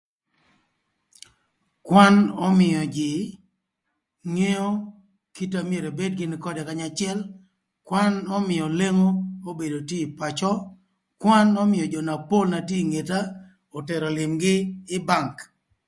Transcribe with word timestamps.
Kwan 1.87 2.15
ömïö 2.47 2.81
jïï 2.95 3.21
ngeo 4.35 4.69
kite 5.35 5.57
na 5.59 5.67
myero 5.69 5.89
ebed 5.93 6.11
gïnï 6.19 6.37
ködë 6.43 6.61
kanya 6.67 6.87
acël, 6.91 7.19
kwan 7.87 8.13
ömïö 8.37 8.65
lengo 8.79 9.09
obedo 9.49 9.77
tye 9.89 9.99
ï 10.07 10.13
pacö, 10.19 10.51
kwan 11.21 11.47
ömïö 11.63 11.85
jö 11.93 11.99
na 12.07 12.13
pol 12.29 12.45
na 12.51 12.59
tye 12.67 12.77
ï 12.83 12.87
ngeta 12.91 13.19
otero 13.77 14.07
lïmgi 14.17 14.55
ï 14.95 14.97
Bank. 15.07 15.35